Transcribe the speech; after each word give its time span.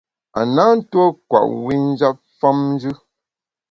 A 0.39 0.41
na 0.55 0.63
ntuo 0.77 1.05
kwet 1.27 1.47
wi 1.65 1.73
njap 1.89 2.17
famjù. 2.39 2.91